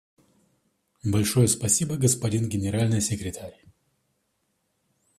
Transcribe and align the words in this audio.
Большое 1.03 1.47
спасибо, 1.47 1.95
господин 1.95 2.49
Генеральный 2.49 3.01
секретарь. 3.01 3.63